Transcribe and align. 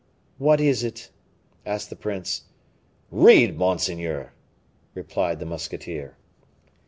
"What 0.39 0.59
is 0.59 0.83
it?" 0.83 1.11
asked 1.63 1.91
the 1.91 1.95
prince. 1.95 2.45
"Read, 3.11 3.55
monseigneur," 3.55 4.33
replied 4.95 5.37
the 5.39 5.45
musketeer. 5.45 6.17